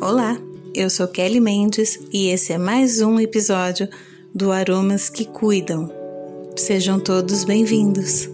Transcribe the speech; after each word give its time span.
Olá, 0.00 0.40
eu 0.74 0.88
sou 0.88 1.06
Kelly 1.06 1.40
Mendes 1.40 2.00
e 2.10 2.28
esse 2.28 2.54
é 2.54 2.58
mais 2.58 3.02
um 3.02 3.20
episódio 3.20 3.86
do 4.34 4.50
Aromas 4.50 5.10
que 5.10 5.26
Cuidam. 5.26 5.92
Sejam 6.56 6.98
todos 6.98 7.44
bem-vindos. 7.44 8.26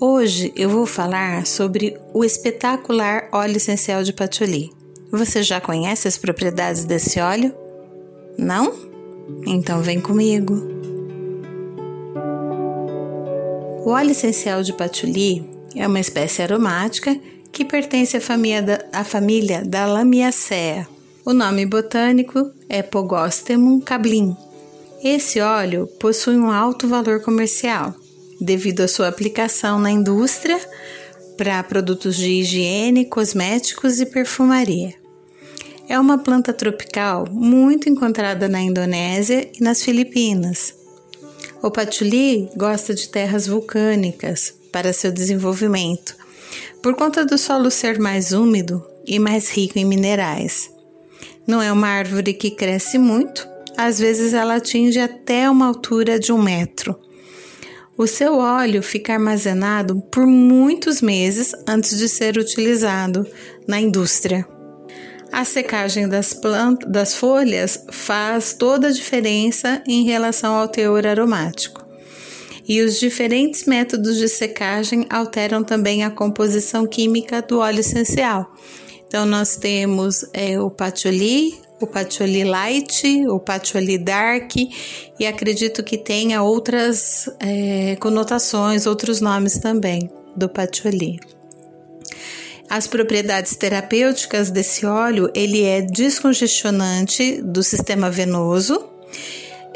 Hoje 0.00 0.52
eu 0.54 0.68
vou 0.70 0.86
falar 0.86 1.44
sobre 1.48 1.98
o 2.14 2.24
espetacular 2.24 3.28
óleo 3.32 3.56
essencial 3.56 4.04
de 4.04 4.12
patchouli. 4.12 4.70
Você 5.10 5.42
já 5.42 5.60
conhece 5.60 6.06
as 6.06 6.16
propriedades 6.16 6.84
desse 6.84 7.18
óleo? 7.18 7.52
Não? 8.38 8.72
Então 9.48 9.82
vem 9.82 10.00
comigo. 10.00 10.54
O 13.84 13.90
óleo 13.90 14.12
essencial 14.12 14.62
de 14.62 14.72
patchouli 14.74 15.44
é 15.74 15.84
uma 15.88 15.98
espécie 15.98 16.40
aromática 16.40 17.18
que 17.52 17.64
pertence 17.64 18.16
à 18.16 18.20
família 18.20 18.62
da, 18.62 18.84
à 18.92 19.04
família 19.04 19.64
da 19.64 19.86
Lamiaceae. 19.86 20.86
O 21.24 21.32
nome 21.32 21.66
botânico 21.66 22.50
é 22.68 22.82
Pogostemum 22.82 23.80
cablin. 23.80 24.36
Esse 25.02 25.40
óleo 25.40 25.86
possui 26.00 26.36
um 26.36 26.50
alto 26.50 26.88
valor 26.88 27.20
comercial 27.20 27.94
devido 28.40 28.80
à 28.80 28.88
sua 28.88 29.08
aplicação 29.08 29.78
na 29.78 29.90
indústria 29.90 30.58
para 31.36 31.62
produtos 31.62 32.16
de 32.16 32.30
higiene, 32.30 33.04
cosméticos 33.04 34.00
e 34.00 34.06
perfumaria. 34.06 34.94
É 35.88 35.98
uma 35.98 36.18
planta 36.18 36.52
tropical 36.52 37.26
muito 37.30 37.88
encontrada 37.88 38.48
na 38.48 38.60
Indonésia 38.60 39.50
e 39.58 39.62
nas 39.62 39.82
Filipinas. 39.82 40.74
O 41.62 41.70
patchouli 41.70 42.48
gosta 42.56 42.94
de 42.94 43.08
terras 43.08 43.46
vulcânicas 43.46 44.54
para 44.70 44.92
seu 44.92 45.10
desenvolvimento 45.10 46.16
por 46.82 46.94
conta 46.94 47.24
do 47.24 47.36
solo 47.36 47.70
ser 47.70 47.98
mais 47.98 48.32
úmido 48.32 48.84
e 49.06 49.18
mais 49.18 49.50
rico 49.50 49.78
em 49.78 49.84
minerais. 49.84 50.70
Não 51.46 51.62
é 51.62 51.72
uma 51.72 51.88
árvore 51.88 52.34
que 52.34 52.50
cresce 52.50 52.98
muito, 52.98 53.48
às 53.76 53.98
vezes 53.98 54.34
ela 54.34 54.56
atinge 54.56 54.98
até 54.98 55.48
uma 55.50 55.66
altura 55.66 56.18
de 56.18 56.32
um 56.32 56.40
metro. 56.40 56.98
O 57.96 58.06
seu 58.06 58.38
óleo 58.38 58.82
fica 58.82 59.14
armazenado 59.14 60.00
por 60.10 60.26
muitos 60.26 61.00
meses 61.00 61.52
antes 61.66 61.98
de 61.98 62.08
ser 62.08 62.36
utilizado 62.36 63.26
na 63.66 63.80
indústria. 63.80 64.46
A 65.32 65.44
secagem 65.44 66.08
das, 66.08 66.32
plantas, 66.32 66.88
das 66.90 67.14
folhas 67.14 67.84
faz 67.90 68.52
toda 68.54 68.88
a 68.88 68.92
diferença 68.92 69.82
em 69.86 70.04
relação 70.04 70.54
ao 70.54 70.68
teor 70.68 71.06
aromático 71.06 71.87
e 72.68 72.82
os 72.82 73.00
diferentes 73.00 73.64
métodos 73.64 74.18
de 74.18 74.28
secagem 74.28 75.06
alteram 75.08 75.64
também 75.64 76.04
a 76.04 76.10
composição 76.10 76.86
química 76.86 77.40
do 77.40 77.60
óleo 77.60 77.80
essencial. 77.80 78.52
Então, 79.06 79.24
nós 79.24 79.56
temos 79.56 80.26
é, 80.34 80.60
o 80.60 80.70
patchouli, 80.70 81.58
o 81.80 81.86
patchouli 81.86 82.44
light, 82.44 83.26
o 83.28 83.40
patchouli 83.40 83.96
dark 83.96 84.54
e 85.18 85.26
acredito 85.26 85.82
que 85.82 85.96
tenha 85.96 86.42
outras 86.42 87.26
é, 87.40 87.96
conotações, 87.96 88.84
outros 88.84 89.22
nomes 89.22 89.58
também 89.58 90.10
do 90.36 90.46
patchouli. 90.46 91.18
As 92.68 92.86
propriedades 92.86 93.56
terapêuticas 93.56 94.50
desse 94.50 94.84
óleo, 94.84 95.30
ele 95.34 95.62
é 95.64 95.80
descongestionante 95.80 97.40
do 97.40 97.62
sistema 97.62 98.10
venoso. 98.10 98.90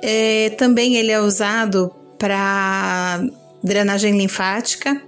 É, 0.03 0.51
também 0.51 0.97
ele 0.97 1.11
é 1.11 1.19
usado 1.19 1.91
para 2.23 3.21
drenagem 3.65 4.17
linfática 4.17 5.03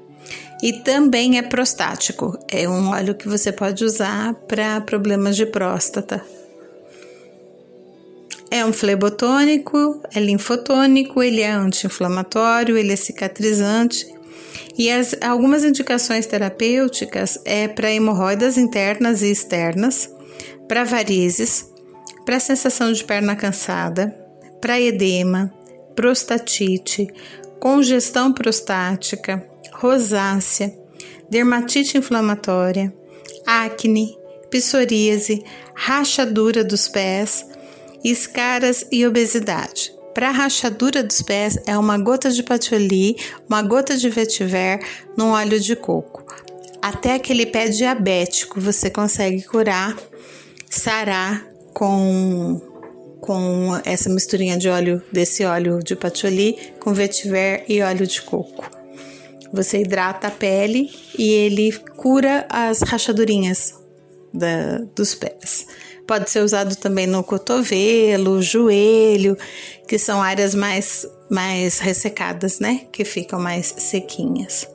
e 0.60 0.72
também 0.72 1.38
é 1.38 1.42
prostático. 1.42 2.36
É 2.50 2.68
um 2.68 2.88
óleo 2.88 3.14
que 3.14 3.28
você 3.28 3.52
pode 3.52 3.84
usar 3.84 4.34
para 4.48 4.80
problemas 4.80 5.36
de 5.36 5.46
próstata. 5.46 6.20
É 8.50 8.66
um 8.66 8.72
flebotônico, 8.72 10.02
é 10.12 10.18
linfotônico, 10.18 11.22
ele 11.22 11.40
é 11.40 11.52
anti-inflamatório, 11.52 12.76
ele 12.76 12.92
é 12.92 12.96
cicatrizante. 12.96 14.12
E 14.76 14.90
as, 14.90 15.14
algumas 15.22 15.62
indicações 15.62 16.26
terapêuticas 16.26 17.38
é 17.44 17.68
para 17.68 17.92
hemorroidas 17.92 18.58
internas 18.58 19.22
e 19.22 19.30
externas, 19.30 20.10
para 20.66 20.82
varizes, 20.82 21.70
para 22.26 22.40
sensação 22.40 22.92
de 22.92 23.04
perna 23.04 23.36
cansada, 23.36 24.12
para 24.60 24.80
edema, 24.80 25.52
prostatite, 25.94 27.08
congestão 27.60 28.32
prostática, 28.32 29.46
rosácea, 29.72 30.74
dermatite 31.30 31.98
inflamatória, 31.98 32.94
acne, 33.46 34.16
psoríase, 34.50 35.42
rachadura 35.74 36.62
dos 36.62 36.88
pés, 36.88 37.46
escaras 38.04 38.86
e 38.92 39.06
obesidade. 39.06 39.92
Para 40.14 40.30
rachadura 40.30 41.02
dos 41.02 41.22
pés 41.22 41.58
é 41.66 41.76
uma 41.76 41.98
gota 41.98 42.30
de 42.30 42.42
patchouli, 42.42 43.16
uma 43.48 43.62
gota 43.62 43.96
de 43.96 44.08
vetiver 44.08 44.78
num 45.16 45.30
óleo 45.30 45.58
de 45.58 45.74
coco. 45.74 46.24
Até 46.80 47.14
aquele 47.14 47.46
pé 47.46 47.68
diabético 47.68 48.60
você 48.60 48.90
consegue 48.90 49.42
curar, 49.42 49.96
sarar 50.70 51.44
com 51.72 52.60
com 53.24 53.80
essa 53.86 54.10
misturinha 54.10 54.58
de 54.58 54.68
óleo 54.68 55.02
desse 55.10 55.46
óleo 55.46 55.82
de 55.82 55.96
patchouli 55.96 56.58
com 56.78 56.92
vetiver 56.92 57.64
e 57.66 57.80
óleo 57.80 58.06
de 58.06 58.20
coco. 58.20 58.70
Você 59.50 59.80
hidrata 59.80 60.28
a 60.28 60.30
pele 60.30 60.90
e 61.18 61.30
ele 61.30 61.72
cura 61.96 62.46
as 62.50 62.82
rachadurinhas 62.82 63.72
da, 64.30 64.76
dos 64.94 65.14
pés. 65.14 65.66
Pode 66.06 66.28
ser 66.28 66.40
usado 66.40 66.76
também 66.76 67.06
no 67.06 67.24
cotovelo, 67.24 68.42
joelho, 68.42 69.38
que 69.88 69.98
são 69.98 70.20
áreas 70.20 70.54
mais, 70.54 71.06
mais 71.30 71.78
ressecadas, 71.78 72.60
né? 72.60 72.82
Que 72.92 73.06
ficam 73.06 73.40
mais 73.40 73.74
sequinhas. 73.78 74.68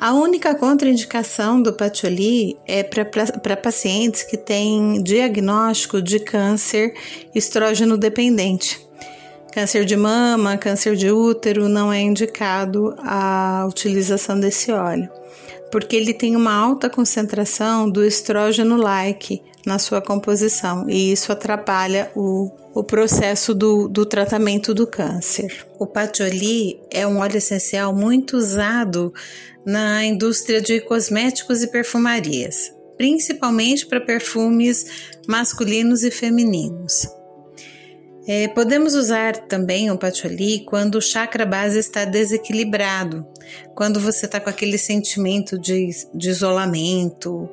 A 0.00 0.14
única 0.14 0.54
contraindicação 0.54 1.60
do 1.60 1.74
patchouli 1.74 2.56
é 2.66 2.82
para 2.82 3.54
pacientes 3.54 4.22
que 4.22 4.38
têm 4.38 5.02
diagnóstico 5.02 6.00
de 6.00 6.18
câncer 6.18 6.94
estrógeno 7.34 7.98
dependente. 7.98 8.80
Câncer 9.52 9.84
de 9.84 9.98
mama, 9.98 10.56
câncer 10.56 10.96
de 10.96 11.10
útero 11.10 11.68
não 11.68 11.92
é 11.92 12.00
indicado 12.00 12.94
a 13.00 13.66
utilização 13.68 14.40
desse 14.40 14.72
óleo, 14.72 15.10
porque 15.70 15.96
ele 15.96 16.12
tem 16.12 16.36
uma 16.36 16.54
alta 16.54 16.90
concentração 16.90 17.88
do 17.88 18.04
estrógeno-like 18.04 19.42
na 19.64 19.78
sua 19.78 20.00
composição 20.00 20.88
e 20.88 21.12
isso 21.12 21.30
atrapalha 21.32 22.10
o, 22.14 22.50
o 22.74 22.82
processo 22.82 23.54
do, 23.54 23.88
do 23.88 24.06
tratamento 24.06 24.74
do 24.74 24.86
câncer. 24.86 25.66
O 25.78 25.86
patchouli 25.86 26.80
é 26.90 27.06
um 27.06 27.18
óleo 27.18 27.36
essencial 27.36 27.94
muito 27.94 28.36
usado 28.36 29.12
na 29.64 30.04
indústria 30.04 30.60
de 30.60 30.80
cosméticos 30.80 31.62
e 31.62 31.68
perfumarias, 31.68 32.72
principalmente 32.96 33.86
para 33.86 34.00
perfumes 34.00 35.10
masculinos 35.28 36.02
e 36.02 36.10
femininos. 36.10 37.19
É, 38.26 38.48
podemos 38.48 38.94
usar 38.94 39.36
também 39.36 39.90
o 39.90 39.98
patchouli 39.98 40.64
quando 40.64 40.96
o 40.96 41.00
chakra 41.00 41.46
base 41.46 41.78
está 41.78 42.04
desequilibrado, 42.04 43.26
quando 43.74 43.98
você 43.98 44.26
está 44.26 44.38
com 44.38 44.50
aquele 44.50 44.78
sentimento 44.78 45.58
de, 45.58 45.88
de 46.14 46.28
isolamento, 46.28 47.48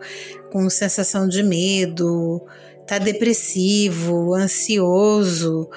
com 0.52 0.70
sensação 0.70 1.28
de 1.28 1.42
medo, 1.42 2.46
está 2.82 2.98
depressivo, 2.98 4.34
ansioso. 4.36 5.70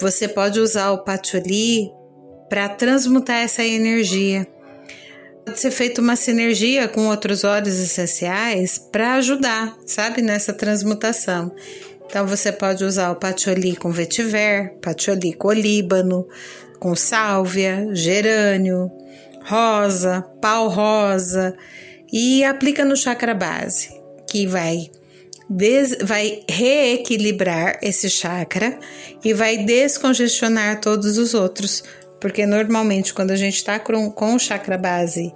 Você 0.00 0.28
pode 0.28 0.60
usar 0.60 0.92
o 0.92 1.04
patchouli 1.04 1.90
para 2.48 2.68
transmutar 2.68 3.36
essa 3.36 3.64
energia 3.64 4.46
Pode 5.48 5.60
ser 5.60 5.70
feita 5.70 6.02
uma 6.02 6.14
sinergia 6.14 6.86
com 6.88 7.08
outros 7.08 7.42
óleos 7.42 7.78
essenciais 7.78 8.76
para 8.76 9.14
ajudar, 9.14 9.78
sabe, 9.86 10.20
nessa 10.20 10.52
transmutação. 10.52 11.50
Então 12.08 12.26
você 12.26 12.50
pode 12.50 12.82
usar 12.84 13.10
o 13.10 13.16
patchouli 13.16 13.76
com 13.76 13.92
vetiver, 13.92 14.74
patchouli 14.80 15.34
com 15.34 15.48
olíbano, 15.48 16.26
com 16.80 16.96
sálvia, 16.96 17.88
gerânio, 17.92 18.90
rosa, 19.44 20.22
pau 20.40 20.68
rosa 20.68 21.54
e 22.10 22.42
aplica 22.44 22.82
no 22.84 22.96
chakra 22.96 23.34
base, 23.34 23.90
que 24.28 24.46
vai 24.46 24.90
Des, 25.50 25.96
vai 26.02 26.42
reequilibrar 26.46 27.78
esse 27.80 28.10
chakra 28.10 28.78
e 29.24 29.32
vai 29.32 29.56
descongestionar 29.56 30.78
todos 30.78 31.16
os 31.16 31.32
outros 31.32 31.82
porque 32.20 32.44
normalmente 32.44 33.14
quando 33.14 33.30
a 33.30 33.36
gente 33.36 33.56
está 33.56 33.78
com, 33.78 34.10
com 34.10 34.34
o 34.34 34.38
chakra 34.38 34.76
base 34.76 35.32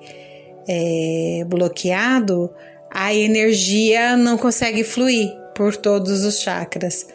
é, 0.69 1.45
bloqueado, 1.47 2.51
a 2.91 3.15
energia 3.15 4.17
não 4.17 4.37
consegue 4.37 4.85
fluir 4.85 5.42
por 5.55 5.77
todos 5.77 6.25
os 6.25 6.41
chakras, 6.41 7.07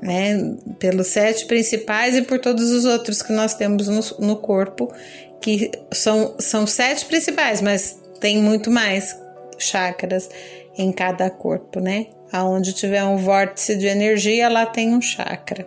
né? 0.00 0.56
Pelos 0.78 1.08
sete 1.08 1.46
principais 1.46 2.16
e 2.16 2.22
por 2.22 2.38
todos 2.38 2.70
os 2.70 2.84
outros 2.84 3.22
que 3.22 3.32
nós 3.32 3.54
temos 3.54 3.88
no, 3.88 4.26
no 4.26 4.36
corpo, 4.36 4.92
que 5.40 5.70
são, 5.92 6.34
são 6.38 6.66
sete 6.66 7.04
principais, 7.06 7.60
mas 7.60 8.00
tem 8.20 8.38
muito 8.38 8.70
mais 8.70 9.16
chakras 9.58 10.28
em 10.76 10.92
cada 10.92 11.30
corpo, 11.30 11.80
né? 11.80 12.06
Aonde 12.32 12.72
tiver 12.72 13.04
um 13.04 13.16
vórtice 13.16 13.76
de 13.76 13.86
energia, 13.86 14.48
lá 14.48 14.66
tem 14.66 14.94
um 14.94 15.00
chakra. 15.00 15.66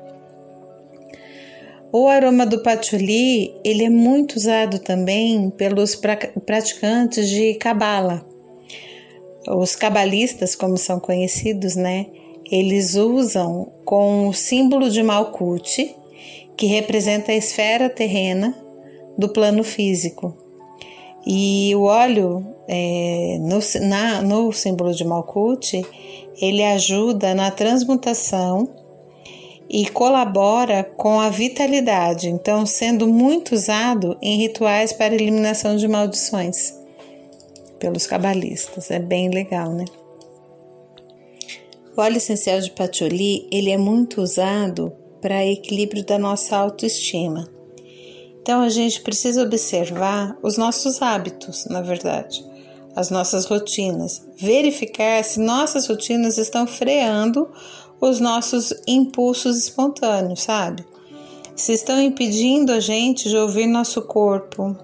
O 1.91 2.07
aroma 2.07 2.45
do 2.45 2.61
patchouli, 2.61 3.55
ele 3.63 3.83
é 3.83 3.89
muito 3.89 4.35
usado 4.35 4.77
também 4.77 5.49
pelos 5.49 5.95
praticantes 6.45 7.27
de 7.27 7.55
cabala. 7.55 8.23
Os 9.49 9.75
cabalistas, 9.75 10.55
como 10.55 10.77
são 10.77 10.99
conhecidos, 10.99 11.75
né? 11.75 12.05
Eles 12.51 12.93
usam 12.93 13.71
com 13.83 14.27
o 14.27 14.33
símbolo 14.33 14.91
de 14.91 15.01
Malkuth, 15.01 15.95
que 16.55 16.67
representa 16.67 17.31
a 17.31 17.35
esfera 17.35 17.89
terrena 17.89 18.55
do 19.17 19.27
plano 19.27 19.63
físico. 19.63 20.37
E 21.25 21.73
o 21.75 21.83
óleo 21.83 22.45
é, 22.67 23.37
no, 23.39 23.59
na, 23.87 24.21
no 24.21 24.51
símbolo 24.51 24.93
de 24.93 25.03
Malkuth, 25.03 25.73
ele 26.39 26.63
ajuda 26.63 27.33
na 27.33 27.49
transmutação 27.49 28.69
e 29.67 29.87
colabora 29.87 30.83
com 30.83 31.19
a 31.19 31.29
vitalidade, 31.29 32.29
então 32.29 32.65
sendo 32.65 33.07
muito 33.07 33.53
usado 33.53 34.15
em 34.21 34.37
rituais 34.37 34.93
para 34.93 35.13
eliminação 35.13 35.75
de 35.75 35.87
maldições 35.87 36.78
pelos 37.79 38.05
cabalistas. 38.05 38.91
É 38.91 38.99
bem 38.99 39.29
legal, 39.29 39.73
né? 39.73 39.85
O 41.97 42.01
óleo 42.01 42.17
essencial 42.17 42.59
de 42.61 42.71
patchouli, 42.71 43.47
ele 43.51 43.71
é 43.71 43.77
muito 43.77 44.21
usado 44.21 44.93
para 45.21 45.45
equilíbrio 45.45 46.05
da 46.05 46.17
nossa 46.17 46.55
autoestima. 46.55 47.49
Então 48.41 48.61
a 48.61 48.69
gente 48.69 49.01
precisa 49.01 49.43
observar 49.43 50.37
os 50.41 50.57
nossos 50.57 51.01
hábitos, 51.01 51.65
na 51.65 51.81
verdade, 51.81 52.43
as 52.95 53.09
nossas 53.09 53.45
rotinas, 53.45 54.25
verificar 54.37 55.23
se 55.23 55.39
nossas 55.39 55.87
rotinas 55.87 56.37
estão 56.37 56.65
freando 56.65 57.49
os 58.01 58.19
nossos 58.19 58.73
impulsos 58.87 59.57
espontâneos, 59.57 60.41
sabe? 60.43 60.85
Se 61.55 61.73
estão 61.73 62.01
impedindo 62.01 62.71
a 62.71 62.79
gente 62.79 63.27
de 63.27 63.35
ouvir 63.35 63.67
nosso 63.67 64.01
corpo. 64.03 64.75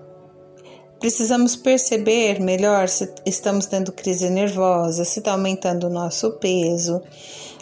Precisamos 1.00 1.56
perceber 1.56 2.39
melhor 2.39 2.88
se 2.89 3.13
estamos 3.25 3.65
tendo 3.65 3.92
crise 3.92 4.30
nervosa, 4.30 5.06
se 5.06 5.19
está 5.19 5.33
aumentando 5.33 5.88
o 5.88 5.89
nosso 5.89 6.31
peso, 6.33 7.01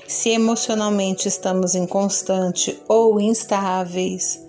se 0.08 0.30
emocionalmente 0.30 1.28
estamos 1.28 1.76
inconstante 1.76 2.80
ou 2.88 3.20
instáveis, 3.20 4.44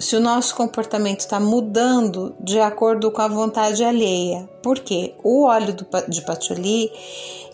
se 0.00 0.16
o 0.16 0.20
nosso 0.20 0.56
comportamento 0.56 1.20
está 1.20 1.38
mudando 1.38 2.34
de 2.40 2.58
acordo 2.58 3.10
com 3.12 3.20
a 3.20 3.28
vontade 3.28 3.84
alheia. 3.84 4.48
Porque 4.62 5.14
o 5.22 5.44
óleo 5.44 5.76
de 6.08 6.22
patchouli 6.22 6.90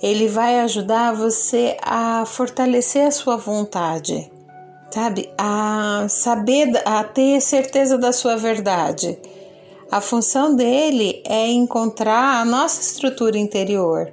ele 0.01 0.29
vai 0.29 0.61
ajudar 0.61 1.13
você 1.13 1.77
a 1.83 2.25
fortalecer 2.25 3.09
a 3.09 3.11
sua 3.11 3.37
vontade, 3.37 4.31
sabe? 4.91 5.29
A 5.37 6.07
saber, 6.09 6.81
a 6.85 7.03
ter 7.03 7.41
certeza 7.41 7.99
da 7.99 8.13
sua 8.13 8.37
verdade. 8.37 9.19
A 9.91 10.01
função 10.01 10.55
dele 10.55 11.23
é 11.25 11.47
encontrar 11.49 12.41
a 12.41 12.45
nossa 12.45 12.81
estrutura 12.81 13.39
interior 13.39 14.13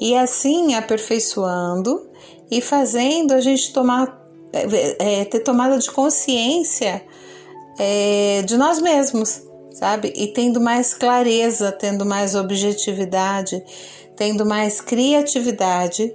e 0.00 0.14
assim 0.14 0.74
aperfeiçoando 0.74 2.08
e 2.50 2.60
fazendo 2.60 3.32
a 3.32 3.40
gente 3.40 3.72
tomar 3.72 4.20
é, 4.52 5.20
é, 5.20 5.24
ter 5.24 5.40
tomada 5.40 5.78
de 5.78 5.90
consciência 5.90 7.04
é, 7.78 8.42
de 8.42 8.56
nós 8.56 8.80
mesmos, 8.80 9.42
sabe? 9.70 10.12
E 10.16 10.28
tendo 10.28 10.60
mais 10.60 10.92
clareza, 10.92 11.70
tendo 11.70 12.04
mais 12.04 12.34
objetividade, 12.34 13.62
tendo 14.16 14.44
mais 14.44 14.80
criatividade 14.80 16.14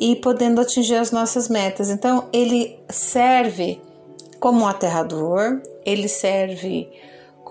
e 0.00 0.16
podendo 0.16 0.60
atingir 0.60 0.96
as 0.96 1.10
nossas 1.10 1.48
metas. 1.48 1.90
Então, 1.90 2.28
ele 2.32 2.78
serve 2.88 3.80
como 4.38 4.62
um 4.62 4.66
aterrador, 4.66 5.60
ele 5.84 6.08
serve 6.08 6.88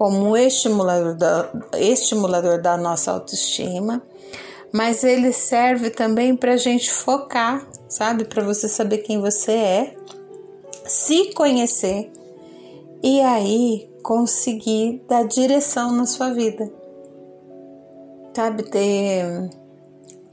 como 0.01 0.35
estimulador 0.35 1.13
da, 1.13 1.51
estimulador 1.77 2.59
da 2.59 2.75
nossa 2.75 3.11
autoestima, 3.11 4.01
mas 4.73 5.03
ele 5.03 5.31
serve 5.31 5.91
também 5.91 6.35
para 6.35 6.53
a 6.53 6.57
gente 6.57 6.91
focar, 6.91 7.67
sabe? 7.87 8.25
Para 8.25 8.43
você 8.43 8.67
saber 8.67 8.97
quem 9.03 9.21
você 9.21 9.51
é, 9.51 9.95
se 10.87 11.31
conhecer 11.35 12.11
e 13.03 13.21
aí 13.21 13.91
conseguir 14.01 15.05
dar 15.07 15.23
direção 15.27 15.91
na 15.91 16.07
sua 16.07 16.33
vida, 16.33 16.73
sabe? 18.33 18.63
Ter 18.63 19.51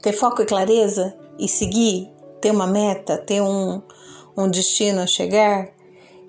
ter 0.01 0.13
foco 0.13 0.41
e 0.41 0.47
clareza 0.47 1.15
e 1.37 1.47
seguir, 1.47 2.11
ter 2.41 2.49
uma 2.49 2.65
meta, 2.65 3.19
ter 3.19 3.39
um, 3.39 3.83
um 4.35 4.49
destino 4.49 5.01
a 5.01 5.05
chegar. 5.05 5.69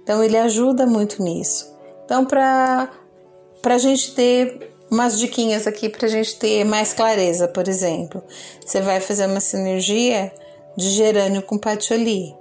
Então, 0.02 0.22
ele 0.22 0.36
ajuda 0.36 0.86
muito 0.86 1.22
nisso. 1.22 1.74
Então, 2.04 2.26
para 2.26 2.99
a 3.62 3.78
gente 3.78 4.14
ter 4.14 4.70
umas 4.90 5.18
diquinhas 5.18 5.66
aqui, 5.66 5.88
para 5.88 6.06
a 6.06 6.10
gente 6.10 6.36
ter 6.36 6.64
mais 6.64 6.92
clareza, 6.92 7.46
por 7.46 7.68
exemplo, 7.68 8.22
você 8.64 8.80
vai 8.80 9.00
fazer 9.00 9.26
uma 9.26 9.40
sinergia 9.40 10.32
de 10.76 10.90
gerânio 10.90 11.42
com 11.42 11.58
patchouli. 11.58 12.34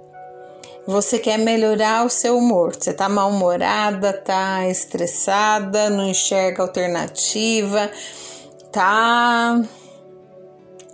Você 0.86 1.18
quer 1.18 1.38
melhorar 1.38 2.04
o 2.04 2.10
seu 2.10 2.36
humor. 2.36 2.74
Você 2.74 2.92
tá 2.92 3.08
mal-humorada, 3.08 4.12
tá 4.12 4.66
estressada, 4.66 5.88
não 5.90 6.08
enxerga 6.08 6.62
alternativa, 6.62 7.90
tá 8.72 9.62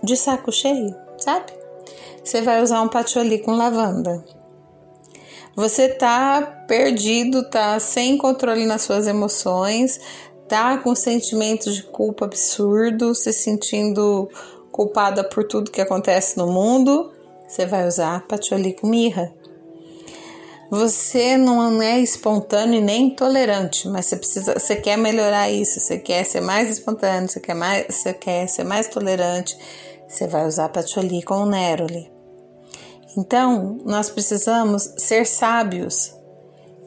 de 0.03 0.15
saco 0.15 0.51
cheio, 0.51 0.95
sabe? 1.17 1.51
Você 2.23 2.41
vai 2.41 2.61
usar 2.61 2.81
um 2.81 2.89
patchouli 2.89 3.39
com 3.39 3.55
lavanda. 3.55 4.23
Você 5.57 5.89
tá 5.89 6.65
perdido, 6.67 7.49
tá 7.49 7.79
sem 7.79 8.15
controle 8.15 8.63
nas 8.67 8.83
suas 8.83 9.07
emoções, 9.07 9.99
tá 10.47 10.77
com 10.77 10.93
sentimento 10.93 11.73
de 11.73 11.81
culpa 11.81 12.25
absurdo, 12.25 13.15
se 13.15 13.33
sentindo 13.33 14.29
culpada 14.71 15.23
por 15.23 15.45
tudo 15.45 15.71
que 15.71 15.81
acontece 15.81 16.37
no 16.37 16.45
mundo, 16.45 17.11
você 17.47 17.65
vai 17.65 17.87
usar 17.87 18.27
patchouli 18.27 18.75
com 18.75 18.85
mirra. 18.85 19.33
Você 20.69 21.35
não 21.37 21.81
é 21.81 22.01
espontâneo 22.01 22.79
e 22.79 22.83
nem 22.83 23.09
tolerante, 23.09 23.87
mas 23.87 24.05
você 24.05 24.15
precisa, 24.15 24.59
você 24.59 24.75
quer 24.75 24.95
melhorar 24.95 25.49
isso, 25.49 25.79
você 25.79 25.97
quer 25.97 26.23
ser 26.23 26.41
mais 26.41 26.69
espontâneo, 26.69 27.27
você 27.27 27.39
quer 27.39 27.55
mais, 27.55 27.95
você 27.95 28.13
quer 28.13 28.47
ser 28.47 28.63
mais 28.63 28.87
tolerante, 28.89 29.57
você 30.07 30.27
vai 30.27 30.45
usar 30.45 30.69
patchouli 30.69 31.23
com 31.23 31.47
neroli. 31.47 32.16
Então, 33.17 33.79
nós 33.83 34.11
precisamos 34.11 34.93
ser 34.97 35.25
sábios 35.25 36.13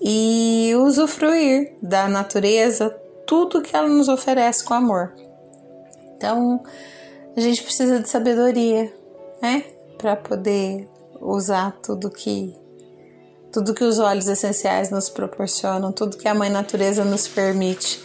e 0.00 0.72
usufruir 0.78 1.74
da 1.82 2.08
natureza 2.08 2.88
tudo 3.26 3.60
que 3.60 3.74
ela 3.74 3.88
nos 3.88 4.08
oferece 4.08 4.64
com 4.64 4.74
amor. 4.74 5.12
Então, 6.16 6.62
a 7.36 7.40
gente 7.40 7.62
precisa 7.62 7.98
de 7.98 8.08
sabedoria, 8.08 8.92
né, 9.42 9.64
para 9.98 10.14
poder 10.14 10.88
usar 11.20 11.72
tudo 11.82 12.08
que 12.10 12.56
tudo 13.52 13.74
que 13.74 13.82
os 13.82 13.98
olhos 13.98 14.28
essenciais 14.28 14.90
nos 14.90 15.08
proporcionam, 15.08 15.90
tudo 15.90 16.16
que 16.16 16.28
a 16.28 16.34
mãe 16.34 16.48
natureza 16.48 17.04
nos 17.04 17.26
permite, 17.26 18.00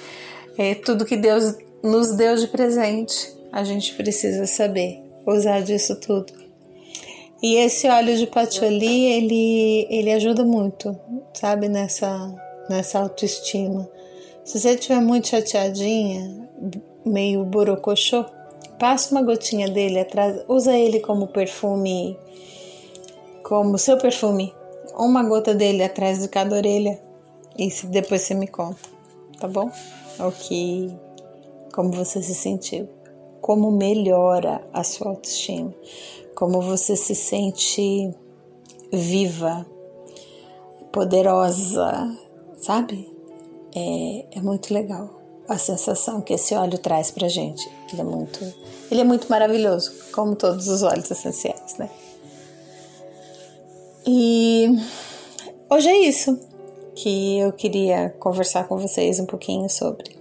é, 0.58 0.74
tudo 0.74 1.05
que 1.05 1.15
Deus 1.15 1.55
nos 1.84 2.15
deu 2.15 2.36
de 2.36 2.48
presente. 2.48 3.32
A 3.51 3.63
gente 3.63 3.94
precisa 3.94 4.48
saber 4.48 5.03
usar 5.24 5.62
disso 5.62 5.96
tudo. 6.00 6.44
E 7.41 7.57
esse 7.57 7.87
óleo 7.87 8.17
de 8.17 8.27
patchouli, 8.27 9.05
ele, 9.05 9.87
ele 9.89 10.11
ajuda 10.11 10.43
muito, 10.43 10.97
sabe, 11.33 11.67
nessa, 11.67 12.33
nessa 12.69 12.99
autoestima. 12.99 13.87
Se 14.43 14.59
você 14.59 14.71
estiver 14.71 15.01
muito 15.01 15.27
chateadinha, 15.27 16.49
meio 17.05 17.43
borocochô, 17.43 18.25
passa 18.79 19.11
uma 19.11 19.21
gotinha 19.21 19.69
dele 19.69 19.99
atrás, 19.99 20.43
usa 20.47 20.75
ele 20.77 20.99
como 20.99 21.27
perfume, 21.27 22.17
como 23.43 23.77
seu 23.77 23.97
perfume, 23.97 24.53
uma 24.97 25.23
gota 25.23 25.53
dele 25.53 25.83
atrás 25.83 26.21
de 26.21 26.27
cada 26.27 26.55
orelha 26.55 26.99
e 27.57 27.69
depois 27.85 28.21
você 28.21 28.33
me 28.33 28.47
conta, 28.47 28.89
tá 29.39 29.47
bom? 29.47 29.69
O 30.19 30.31
que, 30.31 30.91
como 31.73 31.91
você 31.91 32.21
se 32.21 32.33
sentiu 32.33 32.87
como 33.45 33.69
melhora 33.69 34.67
a 34.73 34.83
sua 34.83 35.09
autoestima, 35.09 35.71
como 36.35 36.61
você 36.61 36.95
se 36.95 37.15
sente 37.15 38.13
viva, 38.91 39.65
poderosa, 40.91 42.15
sabe? 42.57 43.11
É, 43.75 44.37
é 44.37 44.41
muito 44.41 44.73
legal 44.73 45.21
a 45.47 45.57
sensação 45.57 46.21
que 46.21 46.33
esse 46.33 46.55
óleo 46.55 46.77
traz 46.77 47.11
pra 47.11 47.27
gente. 47.27 47.69
Ele 47.91 48.01
é 48.01 48.03
muito, 48.03 48.53
ele 48.91 49.01
é 49.01 49.03
muito 49.03 49.27
maravilhoso, 49.29 49.91
como 50.13 50.35
todos 50.35 50.67
os 50.67 50.83
óleos 50.83 51.09
essenciais, 51.09 51.77
né? 51.77 51.89
E 54.07 54.67
hoje 55.69 55.89
é 55.89 55.97
isso 55.97 56.39
que 56.95 57.39
eu 57.39 57.51
queria 57.51 58.09
conversar 58.19 58.67
com 58.67 58.77
vocês 58.77 59.19
um 59.19 59.25
pouquinho 59.25 59.69
sobre. 59.69 60.15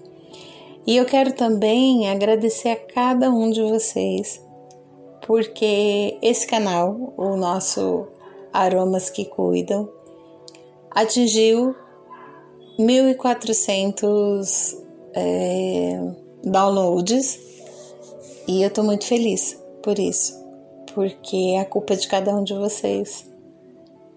E 0.87 0.97
eu 0.97 1.06
quero 1.06 1.33
também 1.33 2.11
agradecer 2.11 2.71
a 2.71 2.76
cada 2.76 3.30
um 3.30 3.50
de 3.50 3.62
vocês, 3.62 4.44
porque 5.26 6.19
esse 6.21 6.47
canal, 6.47 7.14
o 7.16 7.35
nosso 7.37 8.07
Aromas 8.52 9.09
que 9.09 9.25
Cuidam, 9.25 9.88
atingiu 10.90 11.75
1.400 12.78 14.76
é, 15.14 15.99
downloads 16.45 17.40
e 18.47 18.62
eu 18.62 18.69
estou 18.69 18.85
muito 18.85 19.07
feliz 19.07 19.59
por 19.83 19.99
isso, 19.99 20.38
porque 20.95 21.57
a 21.59 21.64
culpa 21.64 21.95
é 21.95 21.97
de 21.97 22.07
cada 22.07 22.35
um 22.37 22.45
de 22.45 22.52
vocês 22.52 23.26